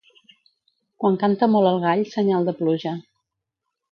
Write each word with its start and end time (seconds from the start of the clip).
Quan 1.03 1.19
canta 1.25 1.49
molt 1.57 1.71
el 1.73 1.77
gall, 1.85 2.01
senyal 2.15 2.49
de 2.51 2.57
pluja. 2.63 2.97